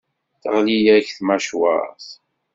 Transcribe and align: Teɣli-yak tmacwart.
Teɣli-yak 0.41 1.07
tmacwart. 1.15 2.07